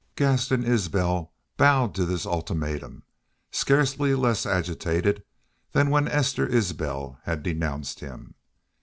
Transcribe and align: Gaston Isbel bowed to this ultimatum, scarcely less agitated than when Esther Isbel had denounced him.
Gaston 0.15 0.63
Isbel 0.63 1.31
bowed 1.57 1.93
to 1.93 2.07
this 2.07 2.25
ultimatum, 2.25 3.03
scarcely 3.51 4.15
less 4.15 4.47
agitated 4.47 5.21
than 5.73 5.91
when 5.91 6.07
Esther 6.07 6.47
Isbel 6.47 7.19
had 7.25 7.43
denounced 7.43 7.99
him. 7.99 8.33